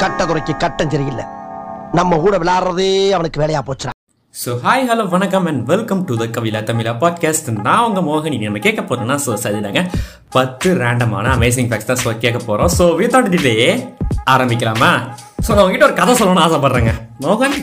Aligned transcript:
கட்ட 0.00 0.24
குறைக்கு 0.28 0.52
கட்டம் 0.62 0.90
சரியில்லை. 0.92 1.24
நம்ம 1.98 2.18
கூட 2.24 2.34
விளையாடுறதே 2.42 2.86
அவனுக்கு 3.16 3.40
வேலையா 3.42 3.60
போச்சுடா. 3.66 3.92
ஸோ 4.34 4.50
ஹாய் 4.64 4.84
ஹலோ 4.90 5.04
வணக்கம் 5.14 5.46
and 5.50 5.62
welcome 5.70 6.02
to 6.08 6.14
the 6.20 6.26
Kavila 6.36 6.60
Tamizha 6.68 6.92
podcast 7.02 7.48
நான் 7.66 7.82
உங்கள் 7.88 8.06
மோகனி. 8.08 8.36
நம்ம 8.44 8.62
கேட்க 8.66 8.82
போகிறேன்னா 8.90 9.16
ஸோ 9.24 9.34
சரிதாங்க 9.44 9.82
பத்து 10.36 10.70
ரேண்டமான 10.82 11.32
அமேசிங் 11.36 11.68
ஃபேக்ட்ஸ் 11.72 11.90
தான் 11.90 12.00
ஸோ 12.04 12.14
கேட்க 12.24 12.40
போகிறோம் 12.48 12.72
ஸோ 12.78 12.86
வித்தவுட் 13.00 13.30
டிலே 13.34 13.54
ஆரம்பிக்கலாமா? 14.34 14.90
ஸோ 15.44 15.50
நான் 15.54 15.64
உங்ககிட்ட 15.64 15.88
ஒரு 15.90 15.98
கதை 16.00 16.14
சொல்லணும்னு 16.20 16.46
ஆசைப்பட்றேங்க. 16.46 16.94
மோகன் 17.26 17.58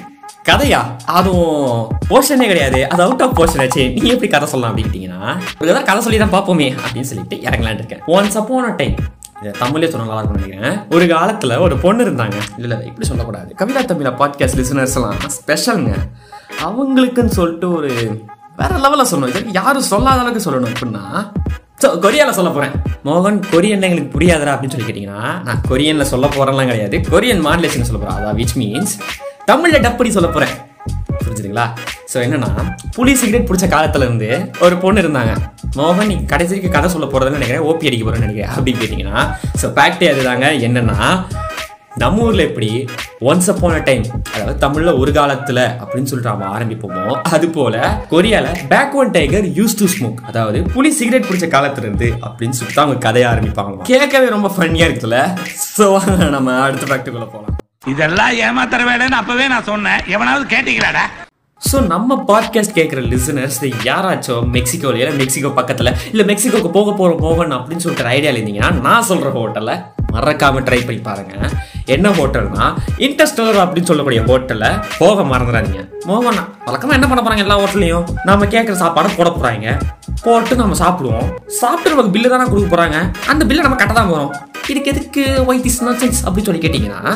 கதையா? 0.49 0.81
அதுவும் 1.17 1.77
போர்ஷனே 2.09 2.45
கிடையாது. 2.53 2.79
அது 2.93 3.01
அவுட் 3.07 3.23
ஆஃப் 3.25 3.37
போர்ஷன் 3.39 3.63
ஆச்சு. 3.65 3.83
நீ 4.03 4.07
எப்படி 4.15 4.31
கதை 4.35 4.47
சொல்லலாம் 4.53 4.73
அப்படின்ட்டீங்கன்னா 4.73 5.21
ஒரு 5.61 5.81
கதை 5.89 5.99
சொல்லி 6.07 6.19
தான் 6.25 6.35
பார்ப்போமே 6.37 6.69
அப்படின்னு 6.85 7.09
சொல்லிட்டு 7.13 7.37
இறங்கலான் 7.49 7.79
இருக்கேன். 7.81 8.03
ஒன்ஸ் 8.17 8.37
அப்போன 8.41 8.75
டைம் 8.81 8.97
தமிழே 9.37 9.55
தமிழ்லேயே 9.61 9.89
சொன்ன 9.89 10.05
நல்லா 10.07 10.21
இருக்கும் 10.21 10.39
நினைக்கிறேன். 10.41 10.77
ஒரு 10.89 11.07
காலத்தில் 11.07 11.55
ஒரு 11.57 11.77
பொண்ணு 11.77 12.03
இருந்தாங்க. 12.05 12.37
இல்லை 12.57 12.65
இல்லை 12.69 12.87
இப்படி 12.89 13.07
சொல்லக்கூடாது. 13.07 13.49
கவிதா 13.59 13.81
தமிழா 13.91 14.11
பாட்காஸ்ட் 14.21 14.59
லிசனர்ஸ் 14.61 14.95
எல்லாம் 14.95 15.19
ஸ்பெஷலுங்க 15.35 15.93
அவங்களுக்குன்னு 16.67 17.33
சொல்லிட்டு 17.39 17.71
ஒரு 17.71 17.91
வேற 18.55 18.71
லெவலில் 18.85 19.09
சொல்லணும். 19.11 19.27
இது 19.27 19.51
யாரும் 19.51 19.87
சொல்லாத 19.91 20.19
அளவுக்கு 20.19 20.45
சொல்லணும். 20.47 20.73
அப்படின்னா 20.73 21.03
ஸோ 21.83 21.87
கொரியாவில் 22.03 22.37
சொல்ல 22.37 22.51
போகிறேன் 22.51 22.75
மோகன் 23.05 23.39
கொரியன் 23.51 23.85
எங்களுக்கு 23.87 24.19
புரியாதரா 24.19 24.53
அப்படின்னு 24.53 24.75
சொல்லி 24.75 24.87
கேட்டிங்கன்னா 24.87 25.43
நான் 25.47 25.61
கொரியனில் 25.69 26.11
சொல்ல 26.13 26.27
போகிறேன்லாம் 26.27 26.71
கிடையாது. 26.71 26.97
கொரியன் 26.97 27.43
மாடுலேஷன் 27.47 27.87
சொல்ல 27.89 27.99
போகிறேன் 28.05 28.17
அதான் 28.17 28.39
விச் 28.41 28.55
மீன்ஸ் 28.61 28.95
தமிழில் 29.45 29.81
டப்படி 29.81 30.09
சொல்ல 30.09 30.29
போகிறேன் 30.29 30.55
புரிஞ்சுதுங்களா 31.39 31.65
ஸோ 32.11 32.17
என்னன்னா 32.25 32.49
புலி 32.95 33.13
சிகரெட் 33.15 33.47
பிடிச்ச 33.49 33.67
காலத்துல 33.69 34.05
இருந்து 34.07 34.29
ஒரு 34.65 34.75
பொண்ணு 34.77 35.01
இருந்தாங்க. 35.03 35.33
மோகன் 35.77 36.09
நீ 36.11 36.15
கடைசிக்கு 36.25 36.69
கதை 36.69 36.89
சொல்ல 36.89 37.07
போறதுன்னு 37.07 37.39
நினைக்கிறேன் 37.39 37.65
ஓபி 37.69 37.89
அடிக்க 37.89 38.05
போறேன்னு 38.05 38.27
நினைக்கிறேன் 38.27 38.53
அப்படின்னு 38.55 38.81
கேட்டிங்கன்னா 38.81 39.19
ஸோ 39.61 39.67
ஃபேக்டே 39.75 40.09
அதுதாங்க. 40.13 40.47
என்னன்னா 40.67 40.97
நம்ம 42.01 42.23
ஊர்ல 42.23 42.41
எப்படி 42.43 42.67
ஒன்ஸ் 43.27 43.47
upon 43.51 43.71
அ 43.71 43.81
டைம் 43.85 44.03
அதாவது 44.31 44.53
தமிழ்ல 44.63 44.91
ஒரு 44.99 45.11
காலத்துல 45.11 45.59
அப்படின்னு 45.81 46.09
சொல்லிட்டு 46.09 46.31
நம்ம 46.31 46.49
ஆரம்பிப்போமோ 46.55 47.13
அது 47.31 47.47
போல 47.49 47.77
கொரியால 48.11 48.49
back 48.73 48.97
when 49.01 49.13
tiger 49.15 49.47
used 49.55 49.77
to 49.79 49.87
smoke 49.93 50.19
அதாவது 50.29 50.59
புலி 50.75 50.91
சிகரெட் 50.99 51.27
பிடிச்ச 51.29 51.47
காலத்துல 51.55 51.87
இருந்து 51.87 52.09
அப்படின்னு 52.27 52.57
சொல்லிட்டு 52.59 52.83
அவங்க 52.83 53.05
கதையை 53.07 53.27
ஆரம்பிப்பாங்க 53.31 53.87
கேட்கவே 53.91 54.29
ரொம்ப 54.35 54.51
ஃபன்னியா 54.55 54.89
இருக்குல்ல 54.89 55.19
ஸோ 55.69 55.87
நம்ம 56.29 56.57
அடுத்த 56.65 56.87
ஃபேக்டுக்குள்ள 56.91 57.29
போகலாம் 57.29 57.55
இதெல்லாம் 57.85 58.33
ஏமாத்துற 58.45 58.83
வேலைன்னு 58.87 59.19
அப்பவே 59.19 59.45
நான் 59.47 59.67
சொன்னேன். 59.67 60.01
எவனாவது 60.15 60.45
கேட்டீங்களாடா? 60.53 61.03
ஸோ 61.61 61.85
நம்ம 61.85 62.23
பாட்காஸ்ட் 62.27 62.75
கேட்குற 62.75 62.99
லிசனர்ஸ் 63.07 63.73
யாராச்சும் 63.83 64.45
மெக்சிகோவில் 64.51 64.95
இல்லை 64.95 65.15
மெக்சிகோ 65.15 65.49
பக்கத்தில் 65.49 65.95
இல்லை 66.11 66.25
மெக்சிகோக்கு 66.25 66.67
போக 66.71 66.93
போகிற 66.93 67.15
போகணும் 67.19 67.59
அப்படின்னு 67.59 67.77
சொல்லிட்டு 67.77 68.09
ஐடியாவில் 68.09 68.41
இருந்தீங்கன்னா 68.41 68.81
நான் 68.81 69.03
சொல்கிற 69.03 69.29
ஹோட்டலில் 69.29 69.83
மறக்காமல் 70.11 70.63
ட்ரை 70.63 70.85
பண்ணி 70.85 71.01
பாருங்கள் 71.01 71.49
என்ன 71.85 72.09
ஹோட்டல்னா 72.09 72.73
இன்டர்ஸ்டலர் 72.97 73.63
அப்படின்னு 73.63 73.83
சொல்லக்கூடிய 73.83 74.21
ஹோட்டலில் 74.21 74.79
போக 74.97 75.21
மறந்துடாதீங்க. 75.21 75.81
மோகன் 76.07 76.39
வழக்கமாக 76.65 76.93
என்ன 76.93 77.07
பண்ண 77.07 77.21
போகிறாங்க 77.21 77.37
எல்லா 77.37 77.59
ஹோட்டல்லையும் 77.59 78.05
நம்ம 78.23 78.45
கேட்குற 78.45 78.71
சாப்பாடை 78.71 79.09
போட 79.17 79.29
போகிறாங்க 79.29 79.79
போட்டு 80.21 80.55
நம்ம 80.55 80.75
சாப்பிடுவோம். 80.75 81.27
சாப்பிட்டு 81.47 81.89
நமக்கு 81.89 82.19
பில்லு 82.19 82.29
தானே 82.29 82.49
கொடுக்க 82.49 82.75
போகிறாங்க 82.75 83.13
அந்த 83.27 83.45
பில்லை 83.45 83.63
நம்ம 83.63 83.77
கட்ட 83.77 83.93
தான் 83.93 84.09
போகிறோம் 84.09 84.31
இதுக்கு 84.71 84.91
எதுக்கு 84.93 85.23
ஒயிட் 85.49 85.67
இஸ் 85.69 85.79
நான்சென்ஸ் 85.87 86.19
அப்படின்னு 86.25 86.47
சொல்லி 86.49 86.63
கேட்டிங்கன்னா 86.63 87.13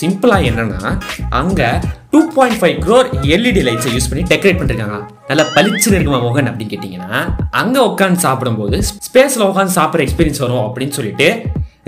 சிம்பிளாக 0.00 0.48
என்னென்னா 0.50 0.90
அங்கே 1.40 1.68
two 2.14 2.20
point 2.36 2.58
five 2.60 2.76
crore 2.84 3.08
LED 3.34 3.62
லைட்ஸை 3.68 3.90
use 3.96 4.08
பண்ணி 4.10 4.24
டெக்கரேட் 4.32 4.58
பண்ணிருக்காங்க. 4.60 4.98
நல்லா 5.30 5.44
பளிச்சுன்னு 5.56 5.96
இருக்குமா 5.98 6.20
மோகன் 6.26 6.50
அப்படின்னு 6.50 6.72
கேட்டிங்கன்னா 6.74 7.20
அங்கே 7.62 7.80
உட்காந்து 7.90 8.24
சாப்பிடும்போது 8.26 8.78
ஸ்பேஸில் 9.08 9.48
உட்காந்து 9.50 9.76
சாப்பிட்ற 9.78 10.06
எக்ஸ்பீரியன்ஸ் 10.06 10.42
வரும் 10.44 10.64
அப்படின்னு 10.66 10.96
சொல்லிட்டு 10.98 11.28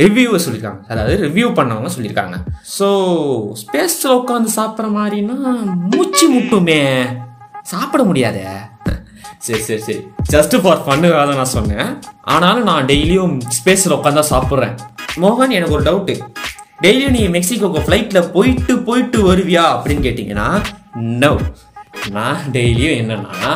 ரிவ்யூவை 0.04 0.38
சொல்லியிருக்காங்க 0.44 0.82
அதாவது 0.92 1.14
ரிவ்யூ 1.26 1.48
பண்ணவங்க 1.58 1.90
சொல்லியிருக்காங்க 1.96 2.36
ஸோ 2.76 2.86
ஸ்பேஸில் 3.62 4.16
உட்காந்து 4.20 4.50
சாப்பிட்ற 4.58 4.88
மாதிரினா 4.98 5.38
மூச்சு 5.94 6.26
முட்டுமே. 6.34 6.82
சாப்பிட 7.72 8.02
முடியாதே. 8.10 8.44
சரி 9.46 9.60
சரி 9.66 9.82
சரி. 9.86 10.00
ஜஸ்ட் 10.32 10.54
ஃபார் 10.62 10.80
ஃபன்னுக்காக 10.84 11.22
தான் 11.28 11.38
நான் 11.40 11.54
சொன்னேன். 11.56 11.90
ஆனாலும் 12.34 12.66
நான் 12.70 12.88
டெய்லியும் 12.90 13.34
ஸ்பேஸில் 13.58 13.94
உட்காந்தா 13.96 14.24
சாப்பிட்றேன். 14.32 14.74
மோகன் 15.18 15.50
எனக்கு 15.50 15.74
ஒரு 15.74 15.82
டவுட்டு 15.82 16.14
டெய்லியும் 16.82 17.10
நீ 17.10 17.28
மெக்சிகோக்கு 17.28 17.80
ஃப்ளைட்டில் 17.86 18.30
போயிட்டு 18.32 18.78
போயிட்டு 18.78 19.18
வருவியா? 19.32 19.64
அப்படின்னு 19.74 20.02
கேட்டிங்கன்னா 20.02 20.62
நோ 20.96 21.38
நான் 22.10 22.50
டெய்லியும் 22.52 22.98
என்னன்னா 23.00 23.52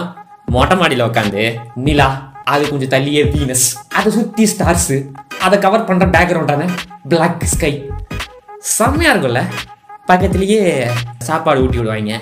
மொட்டை 0.53 0.77
மாடியில் 0.77 1.07
உட்காந்து 1.07 1.59
நிலா 1.77 2.09
அது 2.45 2.69
கொஞ்சம் 2.69 2.89
தள்ளியே 2.89 3.23
வீனஸ் 3.31 3.77
அதை 3.95 4.13
சுற்றி 4.13 4.45
ஸ்டார்ஸு 4.45 4.97
அதை 5.41 5.59
கவர் 5.59 5.87
பண்ணுற 5.87 6.11
பேக்ரவுண்டான 6.11 6.69
பிளாக் 7.09 7.45
ஸ்கை 7.45 7.73
செம்மையாக 8.63 9.15
இருக்கும்ல? 9.15 9.43
பக்கத்துலேயே 10.09 10.61
சாப்பாடு 11.19 11.63
ஊட்டி 11.63 11.79
விடுவாங்க. 11.79 12.15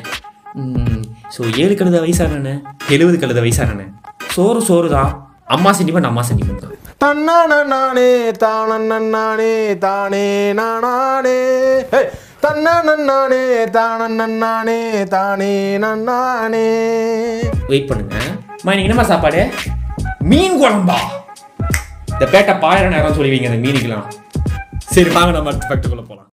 ஸோ 1.36 1.40
ஏழு 1.56 1.74
கழுத 1.74 2.00
வயசானண்ணே 2.00 2.54
எழுபது 2.90 3.16
கழுத 3.18 3.40
வயசானண்ணே 3.40 3.86
சோறு 4.34 4.60
சோறு 4.60 4.88
தான் 4.88 5.10
அம்மா 5.46 5.72
சென்டிமெண்ட் 5.72 6.06
அம்மா 6.06 6.22
சென்டிமெண்ட் 6.22 6.60
தான் 6.60 6.71
தன்னானே 7.02 8.08
தானே 8.42 9.48
தானே 9.84 10.26
நானே 10.58 11.38
தன்னானே 12.44 13.40
தானே 13.76 14.18
தானே 15.14 15.50
நானே 15.78 16.66
வெயிட் 17.70 17.88
பண்ணுங்க. 17.90 18.14
இன்னைக்கு 18.60 18.86
என்னம்மா 18.86 19.06
சாப்பாடு? 19.10 19.40
மீன் 20.30 20.56
குழம்பா? 20.62 20.98
இந்த 22.12 22.24
பேட்டை 22.34 22.54
பாயிரம் 22.64 22.94
நேரம் 22.96 23.16
சொல்லுவீங்க 23.18 23.50
அந்த 23.50 23.60
மீனுக்கெல்லாம். 23.66 24.06
சரி 24.94 25.10
வாங்க 25.18 25.30
நம்ம 25.36 25.50
அடுத்த 25.52 25.68
ஃபேக்டருக்குள்ள 25.68 26.06
போகலாம் 26.10 26.28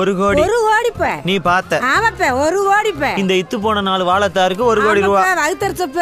ஒரு 0.00 0.12
கோடி. 0.22 0.40
ஒரு 0.46 0.56
கோடிப்ப 0.68 1.04
நீ 1.28 1.34
பார்த்த. 1.50 1.80
ஆமாப்ப 1.92 2.32
ஒரு 2.44 2.58
கோடிப்ப 2.70 3.04
இந்த 3.22 3.34
இத்து 3.42 3.58
போன 3.66 3.86
நாலு 3.90 4.04
வாழத்தாருக்கு 4.12 4.70
ஒரு 4.72 4.82
கோடி 4.88 5.06
ரூபா. 5.06 5.22
வகுத்தரிச்சப்ப 5.44 6.00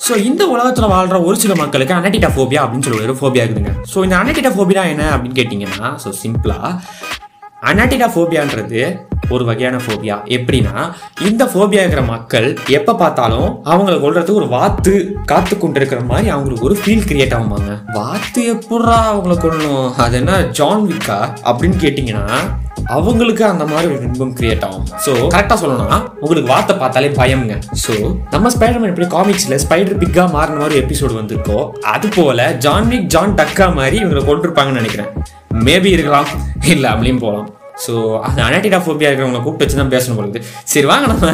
ஸோ 0.00 0.16
இந்த 0.22 0.46
உலகத்தில் 0.46 0.84
வாழ்ற 0.84 1.24
ஒரு 1.24 1.36
சில 1.36 1.54
மக்களுக்கு 1.54 1.94
அனடிட்டாஃபோபியா 1.94 2.60
அப்படின்னு 2.62 2.82
சொல்லி 2.82 3.02
ஒரு 3.02 3.16
ஃபோபியா 3.20 3.42
இருக்குதுங்க. 3.44 3.72
ஸோ 3.94 4.02
இந்த 4.02 4.16
அனடிட்டாஃபோபியா 4.16 4.84
என்ன 4.86 5.16
அப்படின்னு 5.16 5.38
கேட்டிங்கன்னா 5.40 5.90
ஸோ 6.04 6.10
சிம்பிளாக 6.22 6.72
அனட்டிடா 7.62 8.08
ஃபோபியான்றது 8.14 8.80
ஒரு 9.34 9.44
வகையான 9.48 9.76
ஃபோபியா 9.84 10.16
எப்படின்னா 10.36 10.74
இந்த 11.28 11.42
ஃபோபியா 11.52 11.82
இருக்கிற 11.82 12.02
மக்கள் 12.14 12.48
எப்போ 12.78 12.92
பார்த்தாலும் 13.02 13.48
அவங்களை 13.72 13.96
கொள்றதுக்கு 14.04 14.40
ஒரு 14.42 14.50
வாத்து 14.56 14.92
காத்து 15.30 15.54
கொண்டு 15.56 15.80
இருக்கிற 15.80 16.00
மாதிரி 16.10 16.28
அவங்களுக்கு 16.34 16.68
ஒரு 16.68 16.76
ஃபீல் 16.82 17.08
கிரியேட் 17.10 17.34
ஆகுமாங்க. 17.38 17.72
வாத்து 17.98 18.42
எப்படா 18.54 18.98
அவங்கள 19.12 19.34
கொள்ளணும் 19.44 19.88
அது 20.04 20.16
என்ன 20.20 20.38
ஜான் 20.60 20.86
விக்கா 20.92 21.18
அப்படின்னு 21.48 21.78
கேட்டிங்கன்னா 21.84 22.38
அவங்களுக்கு 22.96 23.42
அந்த 23.52 23.64
மாதிரி 23.70 23.86
ஒரு 23.94 24.04
இன்பம் 24.08 24.34
கிரியேட் 24.38 24.64
ஆகும். 24.66 24.84
ஸோ 25.04 25.12
கரெக்டாக 25.34 25.56
சொல்லணும்னா 25.62 25.98
உங்களுக்கு 26.22 26.50
வார்த்தை 26.52 26.74
பார்த்தாலே 26.82 27.10
பயம்ங்க. 27.20 27.54
ஸோ 27.84 27.94
நம்ம 28.34 28.50
ஸ்பைடர்மேன் 28.56 28.92
எப்படி 28.92 29.08
காமிக்ஸில் 29.16 29.60
ஸ்பைடர் 29.64 30.00
பிக்காக 30.02 30.28
மாறின 30.36 30.60
மாதிரி 30.62 30.80
எபிசோடு 30.82 31.14
வந்திருக்கோ 31.20 31.58
அது 31.94 32.08
போல 32.18 32.48
ஜான் 32.66 32.88
விக் 32.92 33.10
ஜான் 33.14 33.36
டக்கா 33.40 33.68
மாதிரி 33.80 33.98
இவங்களை 34.02 34.24
கொண்டிருப்பாங்கன்னு 34.30 34.82
நினைக்கிறேன். 34.82 35.10
மேபி 35.66 35.90
இருக்கலாம் 35.96 36.30
இல்லை 36.74 36.88
அப்படியும் 36.92 37.22
போகலாம். 37.24 37.48
ஸோ 37.84 37.94
அந்த 38.26 38.40
அனட்டிடா 38.48 38.78
ஃபோபியா 38.84 39.08
இருக்கிறவங்களை 39.10 39.40
கூப்பிட்டு 39.42 39.64
வச்சு 39.66 39.80
தான் 39.80 39.94
பேசணும் 39.94 40.20
இருக்குது. 40.22 40.46
சரி 40.72 40.86
வாங்க 40.90 41.06
நம்ம 41.12 41.26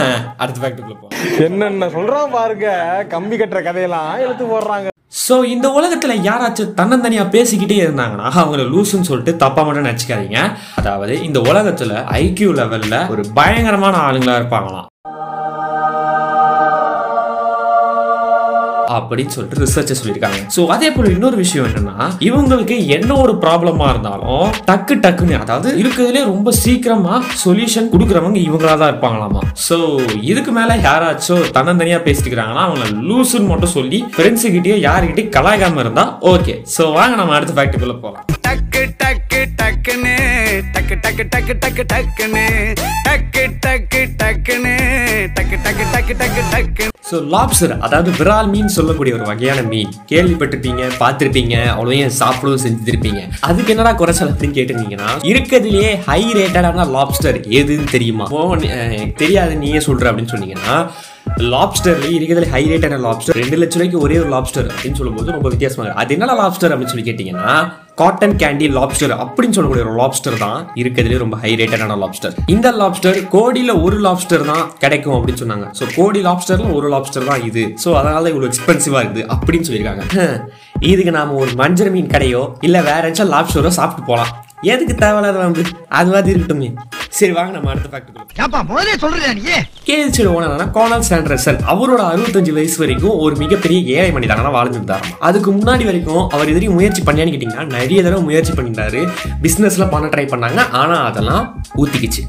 அடுத்த 0.43 0.59
ஃபேக்டுக்குள்ள 0.63 0.97
போவோம் 1.03 1.45
என்னென்ன 1.47 1.89
சொல்றான் 1.97 2.35
பாருங்க 2.39 2.69
கம்பி 3.15 3.37
கட்டுற 3.43 3.63
கதையெல்லாம் 3.69 4.11
எடுத்து 4.25 4.47
போடுறாங்க. 4.53 4.89
ஸோ 5.25 5.35
இந்த 5.55 5.67
உலகத்துல 5.79 6.13
யாராச்சும் 6.29 6.73
தன்னந்தனியா 6.79 7.25
பேசிக்கிட்டே 7.35 7.77
இருந்தாங்கன்னா 7.85 8.29
அவங்கள 8.41 8.63
லூசுன்னு 8.75 9.09
சொல்லிட்டு 9.11 9.35
தப்பா 9.43 9.63
மட்டும் 9.67 9.89
நினச்சிக்காதீங்க. 9.89 10.41
அதாவது 10.81 11.17
இந்த 11.27 11.41
உலகத்துல 11.51 12.05
ஐக்கியூ 12.23 12.53
லெவல்ல 12.61 12.97
ஒரு 13.15 13.25
பயங்கரமான 13.41 14.01
ஆளுங்களா 14.07 14.39
இருப்பாங்களாம். 14.41 14.89
அப்படின்னு 18.99 19.35
சொல்லிட்டு 19.37 19.63
ரிசர்ச்சர் 19.65 19.99
சொல்லியிருக்காங்க. 20.01 20.41
ஸோ 20.57 20.61
அதே 20.75 20.89
போல 20.95 21.13
இன்னொரு 21.17 21.37
விஷயம் 21.43 21.67
என்னன்னா 21.69 21.97
இவங்களுக்கு 22.29 22.77
என்ன 22.97 23.11
ஒரு 23.25 23.35
ப்ராப்ளமா 23.45 23.89
இருந்தாலும் 23.95 24.47
டக்கு 24.71 24.97
டக்குன்னு 25.07 25.39
அதாவது 25.45 25.71
இருக்கிறதுலே 25.83 26.25
ரொம்ப 26.33 26.53
சீக்கிரமா 26.63 27.15
சொல்யூஷன் 27.45 27.91
கொடுக்குறவங்க 27.95 28.41
இவங்களா 28.49 28.77
தான் 28.83 28.93
இருப்பாங்களாமா. 28.93 29.43
ஸோ 29.67 29.79
இதுக்கு 30.33 30.55
மேல 30.59 30.77
யாராச்சும் 30.89 31.45
தன்னந்தனியா 31.59 32.01
பேசிக்கிறாங்கன்னா 32.09 32.67
அவங்கள 32.67 32.89
லூசுன்னு 33.11 33.51
மட்டும் 33.53 33.75
சொல்லி 33.77 34.01
ஃப்ரெண்ட்ஸு 34.17 34.55
கிட்டயோ 34.57 34.79
யாருக்கிட்டயும் 34.89 35.35
கலாய்க்காம 35.39 35.83
இருந்தா 35.85 36.07
ஓகே 36.35 36.55
ஸோ 36.77 36.85
வாங்க 36.99 37.17
நம்ம 37.23 37.37
அடுத்த 37.39 37.57
ஃபேக்டரிக்குள்ள 37.59 37.97
போகலாம் 38.05 38.27
டக்கு 38.47 38.83
டக்கு 39.03 39.41
டக்குன்னு 39.61 40.15
டக்கு 40.75 40.97
டக்கு 41.05 41.27
டக்கு 41.35 41.55
டக்கு 41.65 41.85
டக்குன்னு 41.93 42.45
டக்கு 43.09 43.45
டக்கு 43.67 44.03
டக்குன்னு 44.23 44.75
டக்கு 45.39 45.59
டக்கு 45.67 45.87
டக்கு 45.95 46.17
டக்கு 46.23 46.43
டக்கு 46.55 46.92
ஸோ 47.11 47.15
லாப்ஸர் 47.15 47.79
அதாவது 47.79 48.11
விரால் 48.11 48.49
மீன் 48.49 48.69
சொல்லக்கூடிய 48.69 49.15
ஒரு 49.15 49.25
வகையான 49.25 49.63
மீன். 49.63 49.93
கேள்விப்பட்டிருப்பீங்க 50.09 50.91
பார்த்துருப்பீங்க 51.01 51.55
அவ்வளோதையும் 51.69 52.07
சாப்பிடவும் 52.07 52.65
செஞ்சுருப்பீங்க. 52.65 53.29
அதுக்கு 53.41 53.71
என்னடா 53.71 53.93
குறைச்சல் 53.93 54.29
அப்படின்னு 54.29 54.57
கேட்டிருந்தீங்கன்னா 54.59 55.09
இருக்கிறதுலேயே 55.23 55.99
ஹை 55.99 56.33
ரேட்டடான 56.35 56.85
லாப்ஸ்டர் 56.97 57.41
எதுன்னு 57.49 57.91
தெரியுமா? 57.91 58.29
ஓ, 58.29 58.55
நீ- 58.55 58.93
எனக்கு 58.93 59.13
தெரியாது 59.17 59.57
நீயே 59.57 59.81
சொல்கிற 59.81 60.13
அப்படின்னு 60.13 60.33
சொன்னீங்கன்னா 60.33 60.77
லாப்ஸ்டர்ல 61.39 62.07
இருக்கிறதுல 62.13 62.49
ஹை 62.49 62.71
ரேட்டான 62.71 62.99
லாப்ஸ்டர் 62.99 63.33
ரெண்டு 63.33 63.57
லட்ச 63.57 63.73
ரூபாய்க்கு 63.73 63.99
ஒரே 63.99 64.19
ஒரு 64.19 64.31
லாப்ஸ்டர் 64.31 64.71
அப்படின்னு 64.71 64.95
சொல்லும்போது 64.95 65.33
ரொம்ப 65.33 65.49
வித்தியாசமாக 65.49 65.89
இருக்கு. 65.89 66.05
அது 66.05 66.15
என்னடா 66.15 66.37
லாப்ஸ்டர் 66.43 66.73
அப்படின்னு 66.73 66.85
சொல்லி 66.85 67.13
கேட்டிங்கன்னா 67.13 67.73
காட்டன் 67.99 68.37
கேண்டி 68.43 68.67
லாப்ஸ்டர் 68.77 69.13
அப்படின்னு 69.23 69.55
சொல்லக்கூடிய 69.57 69.83
ஒரு 69.87 69.95
லாப்ஸ்டர் 70.01 70.37
தான் 70.39 70.61
இருக்கிறதுலே 70.81 71.19
ரொம்ப 71.23 71.37
ஹை 71.43 71.51
ரேட்டடான 71.61 71.97
லாப்ஸ்டர் 72.03 72.35
இந்த 72.47 72.69
லாப்ஸ்டர் 72.73 73.19
கோடியில 73.35 73.73
ஒரு 73.83 73.97
லாப்ஸ்டர் 74.07 74.45
தான் 74.51 74.65
கிடைக்கும் 74.79 75.17
அப்படின்னு 75.17 75.43
சொன்னாங்க. 75.43 75.67
ஸோ 75.79 75.87
கோடி 75.97 76.21
லாப்ஸ்டர்ல 76.29 76.71
ஒரு 76.79 76.89
லாப்ஸ்டர் 76.95 77.29
தான் 77.31 77.43
இது. 77.49 77.65
ஸோ 77.85 77.91
அதனால 78.01 78.31
இவ்வளோ 78.33 78.49
எக்ஸ்பென்சிவா 78.51 79.03
இருக்குது 79.05 79.27
அப்படின்னு 79.35 79.67
சொல்லியிருக்காங்க. 79.69 80.05
இதுக்கு 80.93 81.13
நாம 81.19 81.35
ஒரு 81.43 81.51
மஞ்சள் 81.61 81.93
மீன் 81.97 82.13
கடையோ 82.15 82.43
இல்ல 82.69 82.77
வேற 82.89 83.03
ஏதாச்சும் 83.09 83.33
லாப்ஸ்டரோ 83.35 83.73
சாப்பிட்டு 83.81 84.09
போகலாம் 84.11 84.33
எதுக்கு 84.63 84.95
தேவையில்லாத 84.95 85.39
வந்து 85.39 85.63
அதுவாது 85.89 86.35
இருக்கட்டுமே. 86.35 86.75
சரி 87.09 87.33
வாங்க 87.33 87.53
நம்ம 87.53 87.71
அடுத்த 87.71 88.03
ஃபேக்ட் 88.37 88.99
சொல்றேன் 88.99 89.35
நீ? 89.35 89.51
கேஎல்சியோட 89.87 90.33
ஓனரான 90.33 90.71
கோனால் 90.71 91.01
சாண்ட்ரசன் 91.01 91.59
அவரோட 91.69 92.01
அறுபத்தஞ்சு 92.01 92.53
வயசு 92.53 92.79
வரைக்கும் 92.79 93.19
ஒரு 93.19 93.37
மிகப்பெரிய 93.37 93.97
ஏழை 93.97 94.13
மனிதனாக 94.13 94.65
வாழ்ந்துருந்தார். 94.65 95.03
அதுக்கு 95.19 95.53
முன்னாடி 95.53 95.85
வரைக்கும் 95.85 96.29
அவர் 96.29 96.49
எதிரையும் 96.49 96.75
முயற்சி 96.75 97.03
பண்ணியான்னு 97.03 97.35
கேட்டிங்கன்னா 97.35 97.65
நிறைய 97.65 98.03
தடவை 98.03 98.25
முயற்சி 98.25 98.53
பண்ணியிருந்தாரு. 98.53 99.11
பிஸ்னஸ்ல 99.43 99.91
பண்ண 99.91 100.07
ட்ரை 100.07 100.27
பண்ணாங்க. 100.27 100.71
ஆனா 100.71 101.05
அதெல்லாம் 101.05 101.65
ஊத்திக்கிச்சு. 101.77 102.23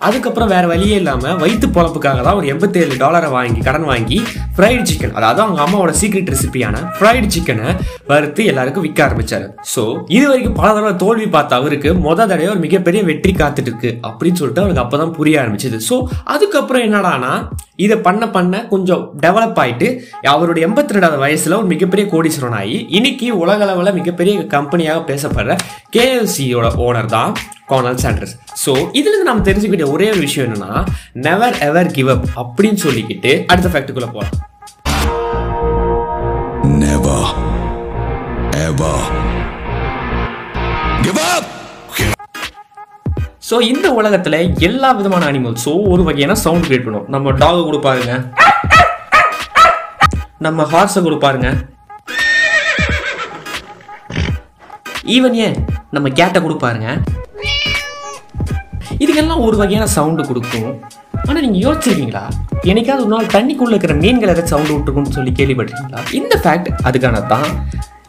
அதுக்கப்புறம் 0.00 0.50
வேற 0.52 0.64
வழியே 0.70 0.96
இல்லாம 1.00 1.32
வயிற்று 1.40 1.68
பொழப்புக்காக 1.76 2.20
தான் 2.26 2.36
ஒரு 2.40 2.46
எண்பத்தேழு 2.52 2.98
டாலரை 3.02 3.28
வாங்கி 3.36 3.60
கடன் 3.68 3.86
வாங்கி 3.90 4.18
ஃப்ரைடு 4.56 4.82
சிக்கன் 4.90 5.14
அதாவது 5.18 5.40
அவங்க 5.44 5.60
அம்மாவோட 5.64 5.92
சீக்ரெட் 6.00 6.30
ரெசிபியான 6.34 6.82
ஃப்ரைடு 6.96 7.28
சிக்கனை 7.34 7.68
வறுத்து 8.10 8.42
எல்லாருக்கும் 8.50 8.84
விற்க 8.86 9.00
ஆரம்பிச்சாரு. 9.06 9.46
ஸோ 9.74 9.82
இது 10.16 10.24
வரைக்கும் 10.28 10.56
பல 10.60 10.68
தடவை 10.68 10.92
தோல்வி 11.02 11.26
பார்த்த 11.36 11.60
அவருக்கு 11.60 11.90
முத 12.06 12.18
தடவை 12.22 12.48
ஒரு 12.54 12.62
மிகப்பெரிய 12.66 13.02
வெற்றி 13.10 13.32
காத்துட்டு 13.40 13.70
இருக்கு 13.72 13.92
அப்படின்னு 14.08 14.40
சொல்லிட்டு 14.40 14.62
அவருக்கு 14.64 14.84
அப்பதான் 14.84 15.16
புரிய 15.18 15.42
ஆரம்பிச்சது. 15.42 15.78
ஸோ 15.88 15.96
அதுக்கப்புறம் 16.34 16.84
என்னடானா 16.88 17.32
இதை 17.86 17.96
பண்ண 18.06 18.24
பண்ண 18.36 18.54
கொஞ்சம் 18.72 19.02
டெவலப் 19.24 19.60
ஆயிட்டு 19.64 19.88
அவருடைய 20.34 20.68
எண்பத்தி 20.68 20.96
ரெண்டாவது 20.96 21.22
வயசுல 21.24 21.58
ஒரு 21.60 21.70
மிகப்பெரிய 21.74 22.06
கோடீஸ்வரன் 22.14 22.58
ஆகி 22.62 22.78
இன்னைக்கு 22.98 23.28
உலக 23.42 23.66
அளவில் 23.68 23.96
மிகப்பெரிய 24.00 24.46
கம்பெனியாக 24.56 25.06
பேசப்படுற 25.10 25.54
கேஎல்சியோட 25.96 26.68
ஓனர் 26.86 27.14
தான் 27.16 27.32
கோனல் 27.72 28.00
சாண்டர்ஸ் 28.02 28.34
ஸோ 28.58 28.70
இதுல 28.92 29.10
இருந்து 29.10 29.28
நம்ம 29.28 29.44
தெரிஞ்சுக்கிட்ட 29.44 29.88
ஒரே 29.90 30.06
ஒரு 30.10 30.20
விஷயம் 30.20 30.46
என்னன்னா 30.48 30.70
நெவர் 31.22 31.58
எவர் 31.62 31.90
கிவ் 31.92 32.10
அப் 32.10 32.26
அப்படின்னு 32.36 32.80
சொல்லிக்கிட்டு 32.84 33.32
அடுத்த 33.46 33.70
ஃபேக்டுக்குள்ள 33.72 34.10
போகலாம் 34.10 34.36
Never. 36.80 37.18
Ever. 38.62 38.94
Give 41.04 41.20
up! 41.28 41.44
So 43.42 43.56
இந்த 43.68 43.86
உலகத்துல 43.92 44.36
எல்லா 44.60 44.88
விதமான 44.92 45.26
அனிமல்ஸும் 45.28 45.84
ஒரு 45.88 46.02
வகையான 46.02 46.34
சவுண்ட் 46.42 46.66
கிரியேட் 46.66 46.84
பண்ணும் 46.84 47.06
நம்ம 47.08 47.32
டாக் 47.38 47.68
கொடுப்பாருங்க 47.68 48.14
நம்ம 50.38 50.66
ஹார்ஸை 50.72 51.02
கொடுப்பாருங்க 51.02 51.48
ஈவன் 55.14 55.38
ஏன் 55.40 55.56
நம்ம 55.90 56.08
கேட்டை 56.12 56.40
கொடுப்பாருங்க 56.42 56.88
இதெல்லாம் 59.18 59.44
ஒரு 59.46 59.56
வகையான 59.60 59.84
சவுண்டு 59.94 60.22
கொடுக்கும். 60.26 60.66
ஆனால் 61.28 61.42
நீங்கள் 61.44 61.62
யோசிச்சிருக்கீங்களா? 61.64 62.22
என்னைக்காவது 62.70 63.02
ஒரு 63.04 63.12
நாள் 63.12 63.30
தண்ணிக்குள்ளே 63.32 63.72
இருக்கிற 63.74 63.94
மீன்கள் 64.02 64.30
ஏதாவது 64.32 64.50
சவுண்டு 64.52 64.72
விட்டுருக்கும்னு 64.74 65.14
சொல்லி 65.16 65.32
கேள்விப்பட்டிருக்கீங்களா? 65.38 66.02
இந்த 66.18 66.34
ஃபேக்ட் 66.42 66.68
அதுக்கான 66.88 67.22
தான் 67.32 67.48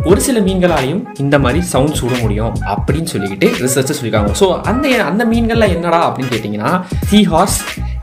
ஒரு 0.10 0.20
சில 0.26 0.40
மீன்களாலையும் 0.48 1.02
இந்த 1.24 1.36
மாதிரி 1.44 1.60
சவுண்ட்ஸ் 1.72 2.04
விட 2.06 2.18
முடியும் 2.26 2.54
அப்படின்னு 2.74 3.12
சொல்லிக்கிட்டு 3.14 3.48
ரிசர்ச்சை 3.64 3.96
சொல்லியிருக்காங்க. 4.00 4.34
ஸோ 4.42 4.48
அந்த 4.72 4.92
அந்த 5.12 5.26
மீன்கள்லாம் 5.32 5.74
என்னடா 5.78 6.02
அப்படின்னு 6.10 6.34
கேட்டிங்கன்னா 6.34 6.74
சீ 7.12 7.22
ஹார்ஸ் 7.32 7.58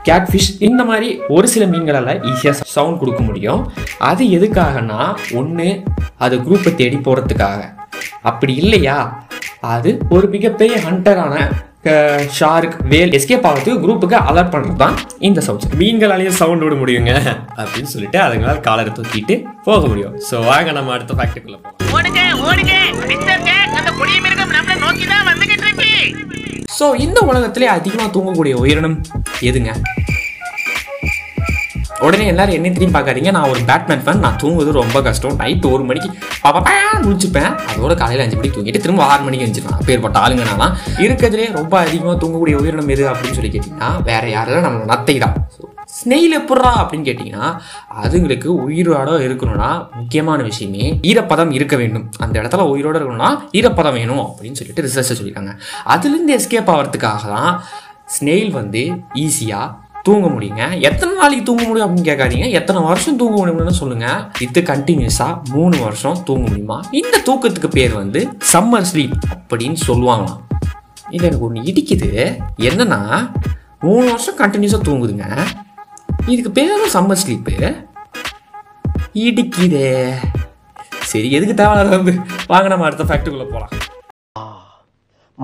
கேட்ஃபிஷ் 0.09 0.49
இந்த 0.69 0.81
மாதிரி 0.89 1.07
ஒரு 1.37 1.49
சில 1.53 1.65
மீன்களால் 1.75 2.11
ஈஸியாக 2.31 2.67
சவுண்ட் 2.75 2.99
கொடுக்க 3.03 3.21
முடியும். 3.29 3.63
அது 4.09 4.25
எதுக்காகனா 4.39 4.99
ஒன்று 5.41 5.69
அது 6.25 6.37
குரூப்பை 6.47 6.73
தேடி 6.81 6.99
போகிறதுக்காக 7.07 7.61
அப்படி 8.31 8.55
இல்லையா? 8.63 8.99
அது 9.75 9.89
ஒரு 10.17 10.27
மிகப்பெரிய 10.35 10.75
ஹண்டரான 10.89 11.35
ஷார்க் 12.37 12.75
வேல் 12.91 13.13
எஸ்கேப் 13.17 13.45
ஆகிறதுக்கு 13.49 13.81
குரூப்புக்கு 13.83 14.17
அலர்ட் 14.29 14.51
பண்ணுறது 14.53 14.77
தான் 14.83 14.95
இந்த 15.27 15.39
சவுண்ட் 15.47 15.75
மீன்களாலேயும் 15.81 16.37
சவுண்ட் 16.39 16.63
விட 16.65 16.75
முடியுங்க. 16.81 17.11
அப்படின்னு 17.61 17.91
சொல்லிட்டு 17.93 18.19
அதுங்களால 18.25 18.61
காலரை 18.67 18.91
தூக்கிட்டு 18.97 19.35
போக 19.67 19.81
முடியும். 19.91 20.15
ஸோ 20.29 20.35
வாங்க 20.49 20.71
நம்ம 20.77 20.93
அடுத்த 20.95 21.15
ஃபேக்டரிக்குள்ள 21.19 21.57
போகலாம் 21.65 21.93
ஓடுங்க 21.97 22.21
ஓடுங்க. 22.47 22.73
மிஸ்டர் 23.11 23.43
கேட் 23.49 23.77
அந்த 23.79 23.91
கொடிய 23.99 24.17
மிருகம் 24.25 24.53
நம்மள 24.57 24.75
நோக்கி 24.85 25.05
தான் 25.13 25.25
வந்துகிட்டு 25.31 25.65
இருக்கு. 25.67 25.91
ஸோ 26.79 26.87
இந்த 27.05 27.19
உலகத்திலே 27.29 27.69
அதிகமாக 27.77 28.09
தூங்கக்கூடிய 28.17 28.55
உயிரினம் 28.63 28.97
எதுங்க? 29.49 29.71
உடனே 32.05 32.25
எல்லாரும் 32.31 32.55
என்ன 32.57 32.71
திரும்பி 32.73 32.95
பார்க்காதீங்க. 32.95 33.31
நான் 33.37 33.49
ஒரு 33.53 33.61
பேட்மேன் 33.69 34.03
ஃபேன் 34.05 34.23
நான் 34.25 34.37
தூங்குவது 34.41 34.71
ரொம்ப 34.81 34.97
கஷ்டம். 35.07 35.37
நைட்டு 35.41 35.67
ஒரு 35.75 35.83
மணிக்கு 35.89 36.09
பாப்பா 36.43 36.73
முடிச்சுப்பேன் 37.05 37.51
அதோட 37.71 37.93
காலையில் 38.01 38.23
அஞ்சு 38.23 38.37
மணிக்கு 38.37 38.57
தூங்கிட்டு 38.57 38.83
திரும்ப 38.83 39.01
ஆறு 39.11 39.23
மணிக்கு 39.27 39.45
எழுந்திருப்பேன் 39.45 39.85
பேர்பட்ட 39.87 40.19
ஆளுங்க 40.23 40.43
நான் 40.51 40.75
இருக்கிறதுலே 41.05 41.47
ரொம்ப 41.59 41.73
அதிகமாக 41.85 42.15
தூங்கக்கூடிய 42.21 42.57
உயிரினம் 42.61 42.91
எது 42.95 43.03
அப்படின்னு 43.11 43.37
சொல்லி 43.37 43.51
கேட்டிங்கன்னா 43.55 43.89
வேற 44.09 44.23
யாரும் 44.35 44.67
நம்ம 44.67 44.85
நத்தை 44.91 45.15
தான் 45.25 45.35
ஸ்னெயில் 45.97 46.35
எப்பட்றா 46.37 46.71
அப்படின்னு 46.79 47.07
கேட்டிங்கன்னா 47.09 47.47
அதுங்களுக்கு 48.03 48.49
உயிரோட 48.65 49.19
இருக்கணும்னா 49.27 49.69
முக்கியமான 49.99 50.39
விஷயமே 50.49 50.85
ஈரப்பதம் 51.09 51.51
இருக்க 51.57 51.75
வேண்டும். 51.81 52.05
அந்த 52.23 52.35
இடத்துல 52.41 52.65
உயிரோட 52.73 52.95
இருக்கணும்னா 52.99 53.31
ஈரப்பதம் 53.59 53.97
வேணும் 53.99 54.23
அப்படின்னு 54.27 54.59
சொல்லிட்டு 54.61 54.85
ரிசர்ச்சை 54.87 55.15
சொல்லியிருக்காங்க. 55.19 55.53
அதுலேருந்து 55.95 56.35
எஸ்கேப் 56.39 56.71
ஆகிறதுக்காக 56.75 57.23
தான் 57.35 57.53
ஸ்னெயில் 58.15 58.51
வந்து 58.59 58.81
ஈஸியாக 59.25 59.67
தூங்க 60.07 60.27
முடியுங்க. 60.27 60.81
எத்தனை 60.81 61.15
நாளைக்கு 61.15 61.45
தூங்க 61.45 61.63
முடியும் 61.63 61.89
அப்படின்னு 61.89 62.07
கேட்காதீங்க. 62.09 62.51
எத்தனை 62.51 62.81
வருஷம் 62.81 63.17
தூங்க 63.17 63.37
முடியும்னு 63.45 63.69
சொல்லுங்க. 63.69 64.31
இது 64.39 64.61
கண்டினியூஸா 64.61 65.43
மூணு 65.49 65.77
வருஷம் 65.79 66.23
தூங்க 66.25 66.47
முடியுமா? 66.47 66.77
இந்த 66.91 67.17
தூக்கத்துக்கு 67.25 67.67
பேர் 67.67 67.93
வந்து 67.93 68.19
சம்மர் 68.53 68.85
ஸ்லீப் 68.93 69.17
அப்படின்னு 69.49 69.75
சொல்லுவாங்களாம். 69.87 70.43
இது 71.09 71.25
எனக்கு 71.25 71.45
ஒன்று 71.45 71.61
இடிக்குது. 71.61 72.39
என்னன்னா 72.57 73.31
மூணு 73.79 74.05
வருஷம் 74.05 74.37
கண்டினியூஸாக 74.37 74.87
தூங்குதுங்க. 74.87 75.45
இதுக்கு 76.25 76.51
பேரும் 76.51 76.89
சம்மர் 76.93 77.21
ஸ்லீப்பு 77.25 77.55
இடிக்குதே. 79.13 80.15
சரி 81.11 81.31
எதுக்கு 81.31 81.53
தேவையானது 81.53 81.89
வந்து? 81.89 82.13
வாங்க 82.47 82.67
நம்ம 82.67 82.85
அடுத்த 82.85 83.03
ஃபேக்டரிக்குள்ள 83.03 83.45
போகலாம் 83.51 83.85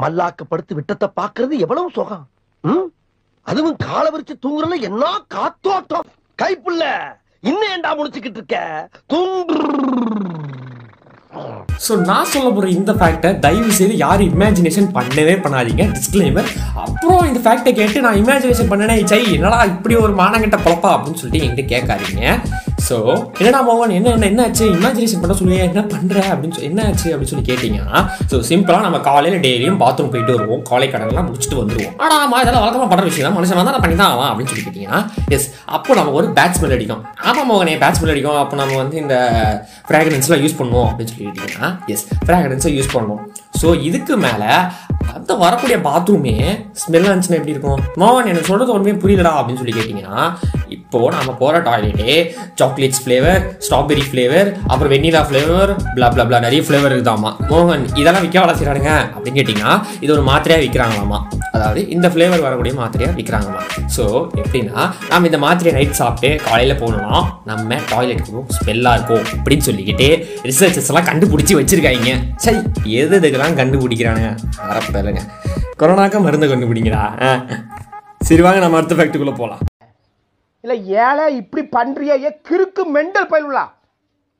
மல்லாக்க 0.01 0.44
படுத்து 0.50 0.75
விட்டத்தை 0.75 1.09
பார்க்கறது 1.21 1.59
எவ்வளவு 1.59 1.89
சுகம். 1.94 2.27
ம்? 2.62 2.93
அதுவும் 3.45 3.78
கால 3.88 4.06
விரிச்சு 4.13 4.36
தூங்குறதுல 4.44 4.80
என்ன 4.90 5.06
காத்தோட்டம்? 5.36 6.07
கைப்புள்ள 6.42 6.84
இன்னும் 7.50 7.72
ஏன்டா 7.74 7.92
முடிச்சுக்கிட்டு 7.98 8.40
இருக்க? 8.42 8.57
தூங்கு. 9.13 9.60
ஸோ 11.86 11.94
நான் 12.10 12.30
சொல்ல 12.31 12.48
போகிற 12.50 12.68
இந்த 12.78 12.92
ஃபேக்டை 12.98 13.30
தயவு 13.45 13.72
செய்து 13.78 13.95
யாரும் 14.04 14.34
இமேஜினேஷன் 14.34 14.90
பண்ணவே 14.98 15.36
பண்ணாதீங்க. 15.45 15.86
டிஸ்க்ளைமர் 15.95 16.50
அப்புறம் 16.84 17.24
இந்த 17.30 17.40
ஃபேக்டை 17.45 17.72
கேட்டு 17.80 18.04
நான் 18.06 18.19
இமேஜினேஷன் 18.21 18.69
பண்ணனே 18.71 18.95
சை 19.12 19.21
என்னடா 19.38 19.59
இப்படி 19.73 19.95
ஒரு 20.06 20.14
மானங்கிட்ட 20.21 20.59
பழப்பா 20.66 20.92
அப்படின்னு 20.95 21.21
சொல்லிட்டு 21.21 21.45
என்கிட்ட 21.45 21.66
கேட்காதீங்க. 21.73 22.26
ஸோ 22.87 22.95
என்னடா 23.40 23.59
மோகன் 23.68 23.94
என்ன 23.97 24.09
என்ன 24.13 24.28
என்னாச்சு 24.31 24.63
இமேஜினேஷன் 24.75 25.21
பண்ண 25.21 25.33
சொல்லுங்க 25.40 25.63
என்ன 25.68 25.81
பண்ணுற 25.94 26.18
அப்படின்னு 26.31 26.56
சொல்லி 26.56 26.69
என்னாச்சு 26.69 27.07
அப்படின்னு 27.11 27.31
சொல்லி 27.31 27.45
கேட்டிங்கன்னா 27.49 27.99
ஸோ 28.31 28.35
சிம்பிளாக 28.49 28.85
நம்ம 28.85 28.97
காலையில் 29.07 29.44
டெய்லியும் 29.45 29.80
பாத்ரூம் 29.83 30.11
போயிட்டு 30.13 30.35
வருவோம். 30.37 30.63
காலை 30.69 30.87
கடன்லாம் 30.94 31.28
முடிச்சுட்டு 31.28 31.59
வந்துருவோம். 31.61 31.94
ஆனால் 32.04 32.19
ஆமா 32.23 32.40
இதெல்லாம் 32.44 32.63
வழக்கமாக 32.63 32.90
பண்ணுற 32.92 33.06
விஷயம் 33.09 33.28
தான் 33.28 33.37
மனுஷன் 33.37 33.69
தான் 33.69 33.83
பண்ணி 33.85 33.97
தான் 34.02 34.11
ஆவான் 34.13 34.30
அப்படின்னு 34.31 34.52
சொல்லி 34.52 34.66
கேட்டிங்கன்னா 34.68 34.99
எஸ் 35.37 35.47
அப்போ 35.78 35.95
நம்ம 35.99 36.13
ஒரு 36.19 36.28
பேட்ஸ்மெல் 36.40 36.75
அடிக்கும். 36.78 37.04
ஆமாம் 37.30 37.49
மோகனே 37.52 37.75
பேட்ஸ்மெல் 37.83 38.13
அடிக்கும். 38.13 38.40
அப்போ 38.44 38.57
நம்ம 38.61 38.78
வந்து 38.83 38.97
இந்த 39.04 39.16
ஃப்ராக்ரன்ஸ்லாம் 39.90 40.44
யூஸ் 40.45 40.59
பண்ணுவோம் 40.61 40.87
அப்படின்னு 40.90 41.13
சொல்லி 41.13 41.30
கேட்டிங்கன்னா 41.30 41.69
எஸ் 41.95 42.06
ஃப்ராக்ரன்ஸை 42.25 42.73
யூஸ் 42.78 42.94
பண்ணுவோம். 42.95 43.23
ஸோ 43.61 43.68
இதுக்கு 43.90 44.13
மேலே 44.25 44.52
அந்த 45.16 45.33
வரக்கூடிய 45.44 45.78
பாத்ரூமே 45.88 46.33
ஸ்மெல் 46.81 47.07
இருந்துச்சுன்னா 47.07 47.40
எப்படி 47.40 47.54
இருக்கும்? 47.56 47.81
மோகன் 48.02 48.30
எனக்கு 48.31 48.50
சொல்றது 48.52 48.73
ஒன்றுமே 48.76 48.95
புரியலடா 49.04 49.33
அப்படின்னு 49.40 49.62
சொல்லி 49.62 49.76
கேட்டிங்கன்னா 49.78 50.18
இப்போ 50.76 51.00
நம்ம 51.16 51.31
போகிற 51.33 51.59
டாய்லெட்டே 51.68 52.16
சாக்லேட்ஸ் 52.59 53.02
ஃப்ளேவர் 53.04 53.42
ஸ்ட்ராபெரி 53.66 54.04
ஃப்ளேவர் 54.09 54.50
அப்புறம் 54.68 54.92
வெண்ணிலா 54.94 55.21
ஃப்ளேவர் 55.28 55.71
பிளா 55.95 56.07
பிளா 56.14 56.26
பிளா 56.26 56.40
நிறைய 56.40 56.62
ஃப்ளேவர் 56.62 56.94
இருக்குதாமா 56.95 57.31
மோகன் 57.52 57.85
இதெல்லாம் 58.02 58.21
விற்க 58.21 58.40
வேலை 58.40 58.56
அப்படின்னு 59.16 59.40
கேட்டிங்கன்னா 59.40 59.73
இது 60.00 60.14
ஒரு 60.14 60.21
மாத்திரையாக 60.21 60.64
விற்கிறாங்களாமா 60.66 61.19
அதாவது 61.56 61.90
இந்த 61.90 62.07
ஃப்ளேவர் 62.09 62.44
வரக்கூடிய 62.45 62.73
மாத்திரையாக 62.73 63.16
விற்கிறாங்களாம் 63.19 63.68
ஸோ 63.97 64.04
எப்படின்னா 64.42 64.80
நம்ம 65.09 65.26
இந்த 65.26 65.38
மாத்திரையை 65.38 65.73
நைட் 65.78 66.00
சாப்பிட்டு 66.02 66.44
காலையில் 66.45 66.80
போகணும்னா 66.80 67.19
நம்ம 67.45 67.80
டாய்லெட்டுக்கு 67.92 68.44
ஸ்மெல்லாக 68.57 68.97
இருக்கும் 68.97 69.26
அப்படின்னு 69.38 69.68
சொல்லிக்கிட்டு 69.69 70.07
ரிசர்ச்சர்ஸ் 70.44 70.90
எல்லாம் 70.94 71.09
கண்டுபிடிச்சி 71.09 71.56
வச்சிருக்காங்க. 71.59 72.14
சரி 72.38 72.59
எது 73.02 73.19
இதுக்கெல்லாம் 73.19 73.57
கண்டுபிடிக்கிறானுங்க? 73.59 74.31
அரப்பில்லைங்க 74.83 75.23
கொரோனாக்க 75.80 76.21
மருந்து 76.21 76.47
கண்டுபிடிங்கடா. 76.47 77.04
ஆ. 77.28 77.30
சரி 78.21 78.42
வாங்க 78.42 78.59
நம்ம 78.59 78.78
அடுத்த 78.78 78.95
ஃபேக்ட்டுக்குள்ளே 78.95 79.35
போகலாம் 79.35 79.61
இல்ல 80.63 80.75
ஏழை 80.75 81.35
இப்படி 81.35 81.68
பண்றியா 81.71 82.16
ஏ 82.23 82.40
கிறுக்கு 82.49 82.83
மெண்டல் 82.95 83.30
பயிலுலா 83.31 83.63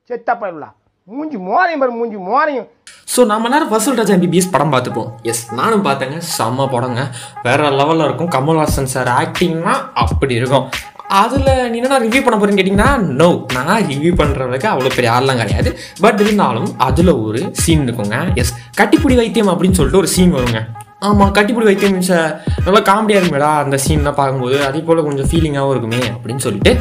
செத்த 0.09 0.33
பயிலுலா 0.33 0.69
மூஞ்சி 1.07 1.38
மோரையும் 1.38 1.79
பாரு 1.79 1.91
மூஞ்சி 1.91 2.17
மோரையும். 2.17 2.67
ஸோ 3.15 3.25
நம்ம 3.25 3.50
நேரம் 3.50 3.69
ஃபர்ஸ்ட் 3.69 4.00
டச் 4.00 4.13
எம்பிபிஎஸ் 4.15 4.51
படம் 4.51 4.71
பார்த்துப்போம். 4.73 5.09
எஸ் 5.21 5.53
நானும் 5.53 5.85
பார்த்தேங்க. 5.85 6.21
செம்ம 6.38 6.67
படங்க. 6.71 7.01
வேற 7.43 7.69
லெவலில் 7.69 8.03
இருக்கும். 8.03 8.29
கமல்ஹாசன் 8.29 8.91
சார் 8.93 9.07
ஆக்டிங்னா 9.07 9.73
அப்படி 9.93 10.35
இருக்கும். 10.35 10.69
அதில் 11.22 11.50
நீ 11.72 11.77
என்ன 11.79 11.98
ரிவ்யூ 12.05 12.22
பண்ண 12.25 12.38
போறேன்னு 12.38 12.60
கேட்டிங்கன்னா 12.60 12.91
நோ 13.22 13.27
நான் 13.55 13.88
ரிவ்யூ 13.89 14.13
பண்ணுறவங்களுக்கு 14.22 14.69
அவ்வளோ 14.74 14.93
பெரிய 14.98 15.10
ஆள்லாம் 15.15 15.41
கிடையாது. 15.41 15.72
பட் 16.03 16.22
இருந்தாலும் 16.25 16.69
அதில் 16.88 17.12
ஒரு 17.25 17.41
சீன் 17.63 17.83
இருக்குங்க. 17.88 18.19
எஸ் 18.41 18.55
கட்டிப்பிடி 18.79 19.17
வைத்தியம் 19.22 19.51
அப்படின்னு 19.53 19.79
சொல்லிட்டு 19.79 20.01
ஒரு 20.03 20.12
சீன் 20.15 20.33
வருங்க. 20.38 20.62
ஆமாம் 21.07 21.31
கட்டிப்பிடி 21.38 21.67
வைத்தியம் 21.67 21.93
மீன்ஸ் 21.95 22.12
நல்லா 22.65 22.81
காமெடியாக 22.89 23.19
இருக்குமேடா 23.19 23.50
அந்த 23.63 23.77
சீன்லாம் 23.86 24.17
பார்க்கும்போது. 24.19 24.57
அதே 24.67 24.81
போல் 24.88 25.05
கொஞ்சம் 25.07 25.27
ஃபீலிங்காகவும் 25.29 25.74
இருக்குமே 25.75 26.01
அப்படின்னு 26.13 26.43
சொல்லிட்டு 26.45 26.72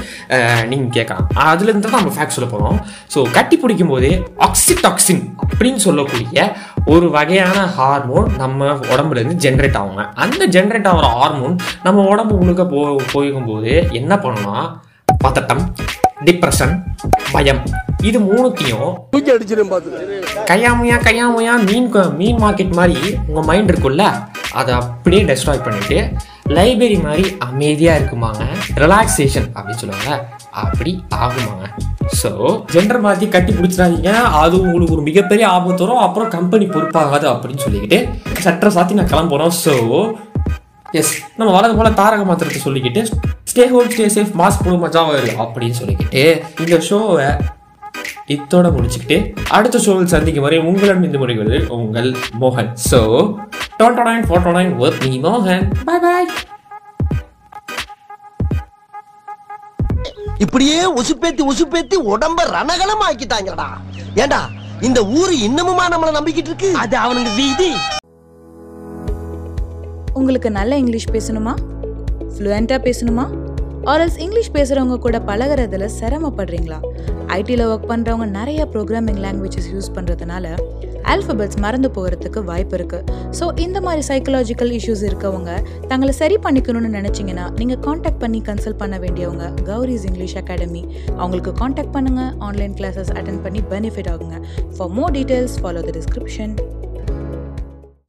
நீங்கள் 0.70 0.92
கேட்கலாம். 0.96 1.26
அதுலேருந்து 1.52 1.86
தான் 1.86 2.02
நம்ம 2.02 2.14
ஃபேக்ட் 2.16 2.36
சொல்ல 2.36 2.48
போகிறோம் 2.52 2.78
ஸோ 3.14 3.22
கட்டி 3.36 3.56
பிடிக்கும் 3.62 3.92
போதே 3.94 4.12
ஆக்சிடாக்சின் 4.48 5.24
அப்படின்னு 5.48 5.82
சொல்லக்கூடிய 5.86 6.44
ஒரு 6.86 7.10
வகையான 7.10 7.58
ஹார்மோன் 7.76 8.28
நம்ம 8.36 8.70
உடம்புலேருந்து 8.92 9.36
ஜென்ரேட் 9.44 9.76
ஆகுங்க. 9.80 10.04
அந்த 10.24 10.46
ஜென்ரேட் 10.54 10.88
ஆகிற 10.90 11.08
ஹார்மோன் 11.08 11.56
நம்ம 11.82 12.04
உடம்பு 12.12 12.34
முழுக்க 12.36 12.66
போ 12.66 13.02
போகும்போது 13.12 13.88
என்ன 13.90 14.14
பண்ணணும்னா 14.14 14.56
பதட்டம் 15.24 15.62
டிப்ரெஷன் 16.26 16.74
பயம். 17.32 17.62
இது 18.08 18.18
மூணுத்தையும் 18.18 18.90
தூக்கி 19.10 19.32
அடிச்சிடும் 19.34 19.72
பாத்து 19.72 20.20
கையாமையா 20.50 20.98
கையாமையா 21.08 21.54
மீன் 21.68 21.90
மீன் 22.20 22.42
மார்க்கெட் 22.44 22.76
மாதிரி 22.80 23.16
உங்கள் 23.26 23.44
மைண்ட் 23.44 23.72
இருக்குல்ல 23.72 24.04
அதை 24.52 24.74
அப்படியே 24.74 25.22
டெஸ்ட்ராய் 25.22 25.64
பண்ணிட்டு 25.64 25.98
லைப்ரரி 26.58 27.02
மாதிரி 27.02 27.36
அமைதியாக 27.38 27.98
இருக்குமாங்க. 28.00 28.44
ரிலாக்ஸேஷன் 28.74 29.50
அப்படின்னு 29.54 29.82
சொல்லுவாங்க. 29.82 30.30
அப்படி 30.62 30.92
ஆகுமாங்க 31.24 31.66
ஸோ 32.20 32.30
ஜெண்டர் 32.72 33.02
மாற்றி 33.04 33.26
கட்டி 33.34 33.52
பிடிச்சிடாதீங்க. 33.58 34.10
அது 34.40 34.54
உங்களுக்கு 34.64 34.96
ஒரு 34.96 35.04
மிகப்பெரிய 35.08 35.44
ஆபத்து 35.56 35.84
வரும். 35.84 36.02
அப்புறம் 36.06 36.30
கம்பெனி 36.36 36.66
பொறுப்பாகாது 36.74 37.26
அப்படின்னு 37.32 37.64
சொல்லிக்கிட்டு 37.66 37.98
சட்டரை 38.46 38.70
சாத்தி 38.76 38.98
நான் 38.98 39.10
கிளம்புறோம். 39.12 39.54
ஸோ 39.64 39.74
எஸ் 41.00 41.12
நம்ம 41.38 41.50
வரது 41.56 41.74
போல 41.78 41.90
தாரக 42.00 42.24
மாத்திரத்தை 42.30 42.60
சொல்லிக்கிட்டு 42.66 43.02
stay 43.50 43.64
home 43.72 43.90
stay 43.94 44.06
safe 44.16 44.32
mask 44.40 44.64
போடு 44.66 44.78
மஜாவா 44.84 45.14
இரு 45.20 45.32
அப்படின்னு 45.44 45.78
சொல்லிக்கிட்டு 45.80 46.22
இந்த 46.64 46.78
ஷோவை 46.88 47.28
இத்தோட 48.34 48.66
முடிச்சுக்கிட்டு 48.74 49.16
அடுத்த 49.56 49.78
ஷோவில் 49.84 50.12
சந்திக்கும் 50.14 50.46
வரை 50.46 50.58
உங்களிடம் 50.68 51.06
இந்த 51.08 51.18
முறைகள் 51.22 51.54
உங்கள் 51.76 52.10
மோகன். 52.42 52.70
ஸோ 52.90 53.00
டோட்டோ 53.80 54.04
நைன் 54.08 54.26
ஃபோட்டோ 54.30 54.52
நைன் 54.58 54.72
ஒர்க் 54.84 55.02
மீ 55.06 55.12
மோகன். 55.26 55.64
பாய் 55.88 56.02
பாய் 56.06 56.28
இப்படியே 60.44 60.78
உசுப்பேத்தி 60.92 61.42
உசுப்பேத்தி 61.50 61.96
உடம்ப 62.12 62.40
ரணகலம் 62.56 63.04
ஆக்கிட்டாங்கடா 63.08 63.66
ஏண்டா 64.14 64.40
இந்த 64.80 65.00
ஊரு 65.18 65.32
இன்னமுமா 65.46 65.84
நம்மள 65.92 66.10
நம்பிக்கிட்டு 66.18 66.50
இருக்கு? 66.50 66.68
அது 66.74 66.96
அவனுக்கு 66.96 67.30
வீதி. 67.30 67.70
உங்களுக்கு 70.14 70.50
நல்ல 70.50 70.76
இங்கிலீஷ் 70.76 71.08
பேசணுமா? 71.08 71.52
ஃப்ளூயண்ட்டாக 72.34 72.80
பேசணுமா? 72.88 73.24
ஆர்எல்ஸ் 73.84 74.18
இங்கிலீஷ் 74.18 74.50
பேசுகிறவங்க 74.50 74.98
கூட 74.98 75.18
பழகுறதுல 75.18 75.88
சிரமப்படுறீங்களா? 76.00 76.78
ஐடியில் 77.38 77.64
ஒர்க் 77.72 77.90
பண்ணுறவங்க 77.92 78.26
நிறைய 78.38 78.66
ப்ரோக்ராமிங் 78.72 79.22
லாங்குவேஜஸ் 79.26 79.70
யூஸ் 79.74 79.92
பண்ணுறதுனால 79.94 80.46
ஆல்ஃபபெட்ஸ் 81.02 81.58
மறந்து 81.58 81.88
போகிறதுக்கு 81.88 82.44
வாய்ப்பு 82.44 82.76
இருக்குது 82.76 83.04
ஸோ 83.38 83.60
இந்த 83.60 83.80
மாதிரி 83.80 84.02
சைக்கலாஜிக்கல் 84.08 84.72
இஷ்யூஸ் 84.78 85.04
இருக்கவங்க 85.10 85.62
தங்களை 85.88 86.12
சரி 86.12 86.36
பண்ணிக்கணும்னு 86.36 86.92
நினச்சிங்கன்னா 86.98 87.58
நீங்கள் 87.58 87.78
காண்டாக்ட் 87.78 88.18
பண்ணி 88.18 88.40
கன்சல்ட் 88.40 88.78
பண்ண 88.78 88.98
வேண்டியவங்க 88.98 89.52
கௌரிஸ் 89.64 90.04
இங்கிலீஷ் 90.04 90.36
அகாடமி. 90.36 90.84
அவங்களுக்கு 91.16 91.52
காண்டாக்ட் 91.52 91.94
பண்ணுங்கள் 91.96 92.32
ஆன்லைன் 92.38 92.74
கிளாஸஸ் 92.74 93.12
அட்டன் 93.18 93.42
பண்ணி 93.42 93.62
பெனிஃபிட் 93.70 94.10
ஆகுங்க. 94.14 94.38
For 94.76 94.88
more 94.88 95.10
details 95.10 95.56
follow 95.62 95.82
the 95.90 96.00
description 96.00 96.71